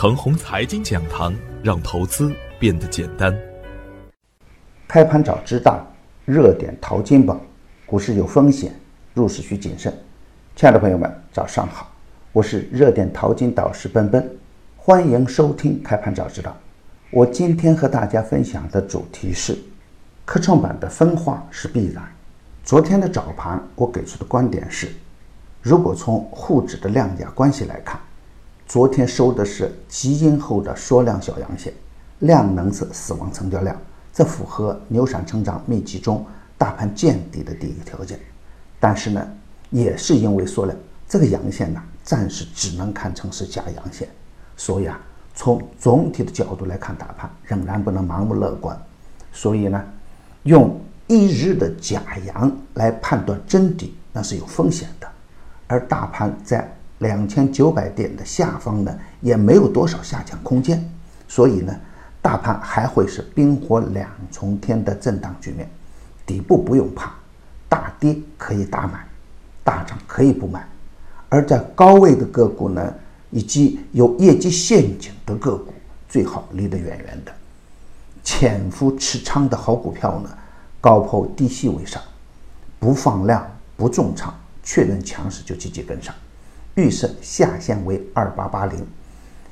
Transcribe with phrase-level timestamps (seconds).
[0.00, 3.36] 程红财经讲堂，让投资变得简单。
[4.86, 5.84] 开盘早知道，
[6.24, 7.36] 热点淘金宝，
[7.84, 8.72] 股市有风险，
[9.12, 9.92] 入市需谨慎。
[10.54, 11.90] 亲爱的朋友们，早上好，
[12.30, 14.24] 我是热点淘金导师奔奔，
[14.76, 16.56] 欢迎收听开盘早知道。
[17.10, 19.58] 我今天和大家分享的主题是，
[20.24, 22.04] 科创板的分化是必然。
[22.62, 24.92] 昨天的早盘，我给出的观点是，
[25.60, 27.98] 如果从沪指的量价关系来看。
[28.68, 31.72] 昨天收的是极阴后的缩量小阳线，
[32.18, 33.74] 量能是死亡成交量，
[34.12, 36.22] 这符合牛散成长密集中
[36.58, 38.20] 大盘见底的第一个条件。
[38.78, 39.26] 但是呢，
[39.70, 40.76] 也是因为缩量，
[41.08, 44.06] 这个阳线呢，暂时只能看成是假阳线。
[44.54, 45.00] 所以啊，
[45.34, 48.78] 从总体的角度来看，大盘仍然不能盲目乐观。
[49.32, 49.82] 所以呢，
[50.42, 55.08] 用一日的假阳来判断真底，那是有风险的。
[55.68, 56.70] 而大盘在。
[56.98, 60.84] 两千九百点的下方呢，也没有多少下降空间，
[61.28, 61.74] 所以呢，
[62.20, 65.68] 大盘还会是冰火两重天的震荡局面，
[66.26, 67.12] 底部不用怕，
[67.68, 69.06] 大跌可以打满，
[69.62, 70.66] 大涨可以不买，
[71.28, 72.92] 而在高位的个股呢，
[73.30, 75.72] 以及有业绩陷阱的个股，
[76.08, 77.32] 最好离得远远的，
[78.24, 80.30] 潜伏持仓的好股票呢，
[80.80, 82.02] 高抛低吸为上，
[82.80, 86.12] 不放量不重仓，确认强势就积极跟上。
[86.78, 88.86] 预设下限为二八八零，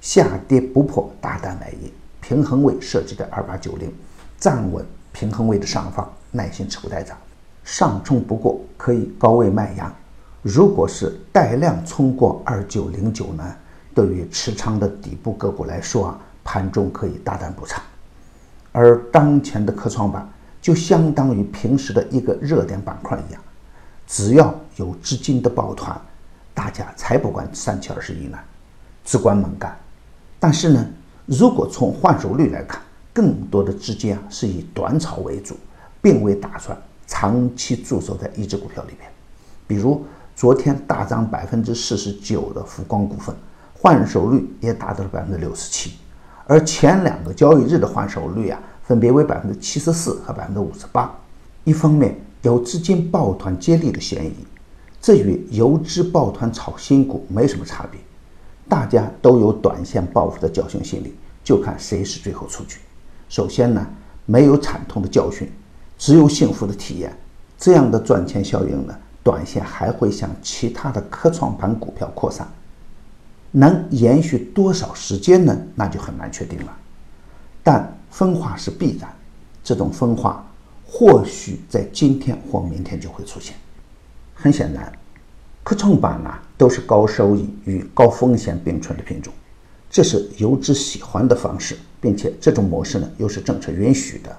[0.00, 3.94] 下跌不破大胆买进，平衡位设置在二八九零，
[4.40, 7.16] 站稳平衡位的上方，耐心持股待涨。
[7.62, 9.94] 上冲不过可以高位卖压，
[10.42, 13.54] 如果是带量冲过二九零九呢？
[13.94, 17.80] 对于持仓的底部个股来说啊，盘中可以大胆补仓。
[18.72, 20.28] 而当前的科创板
[20.60, 23.40] 就相当于平时的一个热点板块一样，
[24.08, 25.96] 只要有资金的抱团。
[26.54, 28.38] 大家才不管三七二十一呢，
[29.04, 29.76] 只管猛干。
[30.38, 30.86] 但是呢，
[31.26, 32.80] 如果从换手率来看，
[33.12, 35.56] 更多的资金啊是以短炒为主，
[36.00, 39.08] 并未打算长期驻守在一只股票里面。
[39.66, 40.04] 比如
[40.34, 43.34] 昨天大涨百分之四十九的福光股份，
[43.74, 45.92] 换手率也达到了百分之六十七，
[46.46, 51.10] 而前两个交易日的换手率啊，分别为百分之七十四和百分之五十八。
[51.64, 54.34] 一方面有资金抱团接力的嫌疑。
[55.02, 58.00] 这与游资抱团炒新股没什么差别，
[58.68, 62.78] 大家都有短线报复的侥幸心理，就看谁是最后出局。
[63.28, 63.84] 首先呢，
[64.26, 65.50] 没有惨痛的教训，
[65.98, 67.12] 只有幸福的体验，
[67.58, 72.46] 这样的赚钱效应呢，短线还会向其他的科创板股票扩散，
[73.50, 75.58] 能延续多少时间呢？
[75.74, 76.72] 那就很难确定了。
[77.64, 79.12] 但分化是必然，
[79.64, 80.48] 这种分化
[80.86, 83.56] 或许在今天或明天就会出现。
[84.42, 84.92] 很显然，
[85.62, 89.32] 科创板呢都是高收益与高风险并存的品种，
[89.88, 94.36] 这是游资喜欢的方式，并且这种模式呢又是政策允许的，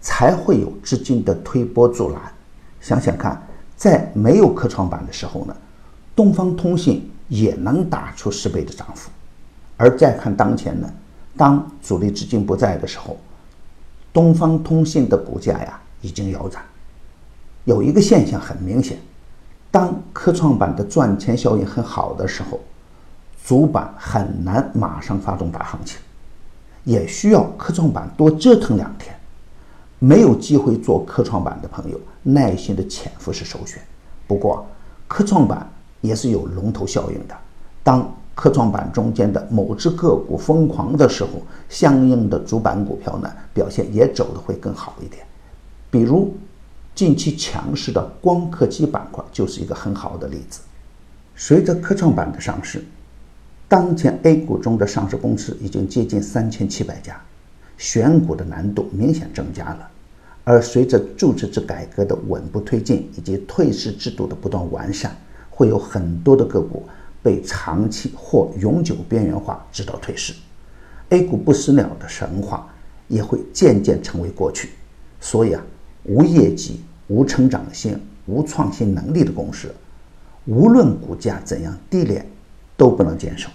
[0.00, 2.20] 才会有资金的推波助澜。
[2.80, 3.40] 想想看，
[3.76, 5.56] 在没有科创板的时候呢，
[6.16, 9.08] 东方通信也能打出十倍的涨幅，
[9.76, 10.92] 而再看当前呢，
[11.36, 13.16] 当主力资金不在的时候，
[14.12, 16.60] 东方通信的股价呀已经腰斩。
[17.64, 18.98] 有一个现象很明显。
[19.76, 22.58] 当科创板的赚钱效应很好的时候，
[23.44, 25.98] 主板很难马上发动大行情，
[26.84, 29.14] 也需要科创板多折腾两天。
[29.98, 33.78] 没有机会做科创板的朋友，耐心的潜伏是首选。
[34.26, 34.66] 不过，
[35.06, 35.70] 科创板
[36.00, 37.36] 也是有龙头效应的。
[37.82, 41.32] 当科创板中间的某只个股疯狂的时候，
[41.68, 45.22] 相应的主板股票呢表现也走的会更好一点，
[45.90, 46.34] 比如。
[46.96, 50.60] 近期强势的光刻机板块就是一个很好的例子。
[51.36, 52.82] 随着科创板的上市，
[53.68, 57.20] 当前 A 股中的上市公司已经接近三千七百家，
[57.76, 59.90] 选股的难度明显增加了。
[60.42, 65.14] 而随着注册制改革的稳步推进以及退市制度的不断完善，
[65.50, 66.82] 会有很多的个股
[67.22, 70.32] 被长期或永久边缘化，直到退市。
[71.10, 72.74] A 股不死鸟的神话
[73.06, 74.70] 也会渐渐成为过去。
[75.20, 75.62] 所以啊。
[76.08, 79.72] 无业绩、无成长性、无创新能力的公司，
[80.44, 82.26] 无论股价怎样低廉，
[82.76, 83.48] 都不能坚守。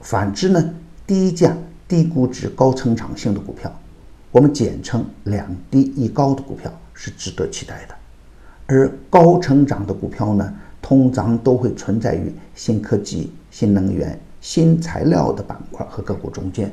[0.00, 0.74] 反之呢，
[1.06, 1.56] 低价、
[1.88, 3.72] 低估值、高成长性的股票，
[4.30, 7.94] 我们简称两低一高的股票是值得期待的。
[8.66, 16.72] 而高成长的股票呢，通常都会存在于新科技、新能源、新材料的板块和个股中间，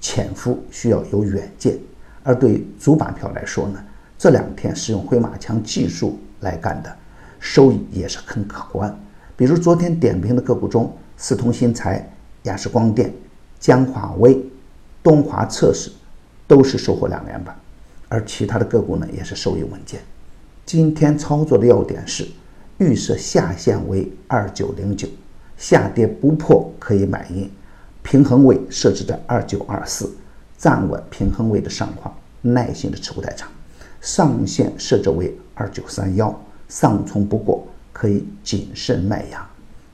[0.00, 1.78] 潜伏需要有远见。
[2.22, 3.84] 而对主板票来说呢？
[4.20, 6.94] 这两天是用灰马枪技术来干的，
[7.38, 8.94] 收益也是很可观。
[9.34, 12.06] 比如昨天点评的个股中，四通新材、
[12.42, 13.10] 亚视光电、
[13.58, 14.38] 江华威、
[15.02, 15.90] 东华测试
[16.46, 17.58] 都是收获两连板，
[18.10, 20.02] 而其他的个股呢也是收益稳健。
[20.66, 22.28] 今天操作的要点是
[22.76, 25.08] 预设下限为二九零九，
[25.56, 27.50] 下跌不破可以买进，
[28.02, 30.14] 平衡位设置在二九二四，
[30.58, 33.48] 站稳平衡位的上方，耐心的持股待涨。
[34.00, 36.34] 上限设置为二九三幺，
[36.68, 39.46] 上冲不过可以谨慎卖压，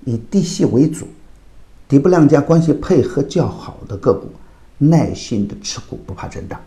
[0.04, 1.06] 以低吸为主，
[1.88, 4.28] 底部量价关系配合较好的个股，
[4.78, 6.60] 耐心的持股不怕震荡，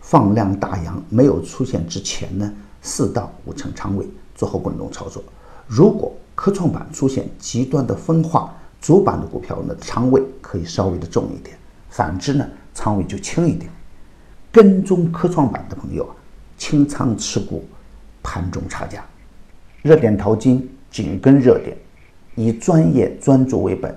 [0.00, 2.52] 放量大阳没有出现之前呢，
[2.82, 5.24] 四到五成仓位做好滚动操作。
[5.66, 11.56] 如果科创板出现极端的分化，主板的股票呢仓位可以稍微的重一点，
[11.88, 13.70] 反之呢仓位就轻一点。
[14.50, 16.16] 跟踪科创板的朋友啊。
[16.62, 17.64] 清仓持股，
[18.22, 19.04] 盘中差价，
[19.82, 21.76] 热点淘金紧跟热点，
[22.36, 23.92] 以专业专注为本，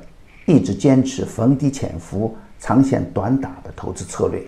[0.47, 4.43] 一直坚持逢低潜伏、长线短打的投资策略。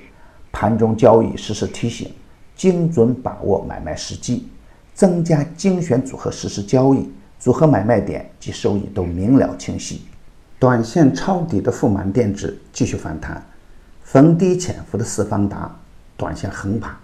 [0.52, 2.12] 盘中交易实时提醒，
[2.56, 4.50] 精准把握买卖时机，
[4.96, 10.02] 增加精选组合实时交易，组合买卖点及收益都明了清晰。
[10.58, 13.46] 短线抄底的富满电子继续反弹，
[14.02, 15.72] 逢低潜伏的四方达
[16.18, 16.98] 短线横盘。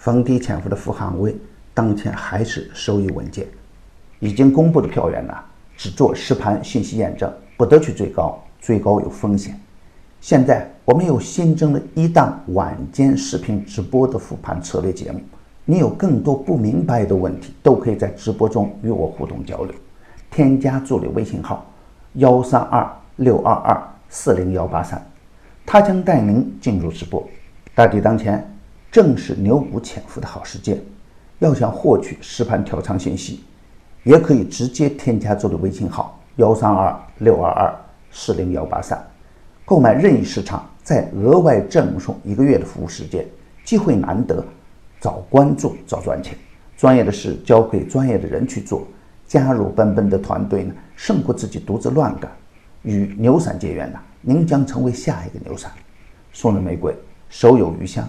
[0.00, 1.36] 逢低潜伏的富航威，
[1.74, 3.46] 当前还是收益稳健。
[4.18, 5.34] 已经公布的票源呢，
[5.76, 9.60] 只做实盘信息验证，不得去追高，追高有风险。
[10.18, 15.20] 现在我们有新增了一档晚间视频直播的复盘策略节目，
[15.66, 19.74] 你有更多不明白的问题，都可以在直播中与我互动交流。
[20.30, 21.70] 添加助理微信号
[22.14, 25.06] 幺三二六二二四零幺八三，
[25.66, 27.22] 他将带您进入直播。
[27.74, 28.49] 大敌当前。
[28.90, 30.82] 正是牛股潜伏的好时间，
[31.38, 33.44] 要想获取实盘调仓信息，
[34.02, 37.72] 也可以直接添加助理微信号幺三二六二二
[38.10, 39.00] 四零幺八三，
[39.64, 43.24] 购买任意市场，再额外赠送一个月的服务时间，
[43.64, 44.44] 机会难得，
[44.98, 46.36] 早关注早赚钱。
[46.76, 48.88] 专业的事交给专业的人去做，
[49.26, 52.28] 加入奔奔的团队呢，胜过自己独自乱干。
[52.82, 55.70] 与牛散结缘呢，您将成为下一个牛散。
[56.32, 56.92] 送人玫瑰，
[57.28, 58.08] 手有余香。